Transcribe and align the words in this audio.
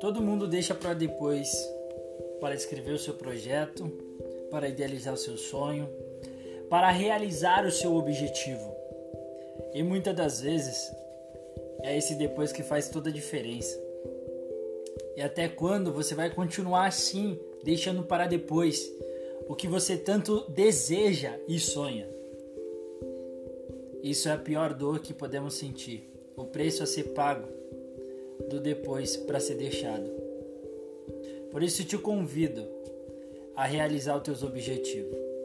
Todo 0.00 0.22
mundo 0.22 0.46
deixa 0.46 0.74
para 0.74 0.92
depois 0.92 1.50
para 2.38 2.54
escrever 2.54 2.92
o 2.92 2.98
seu 2.98 3.14
projeto, 3.14 3.90
para 4.50 4.68
idealizar 4.68 5.14
o 5.14 5.16
seu 5.16 5.38
sonho, 5.38 5.88
para 6.68 6.90
realizar 6.90 7.64
o 7.64 7.70
seu 7.70 7.94
objetivo. 7.96 8.74
E 9.72 9.82
muitas 9.82 10.14
das 10.14 10.40
vezes 10.40 10.92
é 11.82 11.96
esse 11.96 12.14
depois 12.14 12.52
que 12.52 12.62
faz 12.62 12.90
toda 12.90 13.08
a 13.08 13.12
diferença. 13.12 13.80
E 15.16 15.22
até 15.22 15.48
quando 15.48 15.90
você 15.90 16.14
vai 16.14 16.28
continuar 16.28 16.86
assim, 16.86 17.38
deixando 17.64 18.02
para 18.02 18.26
depois 18.26 18.92
o 19.48 19.54
que 19.54 19.66
você 19.66 19.96
tanto 19.96 20.44
deseja 20.50 21.38
e 21.48 21.58
sonha? 21.58 22.06
Isso 24.02 24.28
é 24.28 24.32
a 24.32 24.38
pior 24.38 24.74
dor 24.74 25.00
que 25.00 25.14
podemos 25.14 25.54
sentir, 25.54 26.12
o 26.36 26.44
preço 26.44 26.82
a 26.82 26.86
ser 26.86 27.14
pago 27.14 27.48
do 28.48 28.60
depois 28.60 29.16
para 29.16 29.40
ser 29.40 29.54
deixado. 29.56 30.10
Por 31.50 31.62
isso 31.62 31.84
te 31.84 31.96
convido 31.96 32.66
a 33.54 33.64
realizar 33.64 34.16
os 34.16 34.22
teus 34.22 34.42
objetivos. 34.42 35.35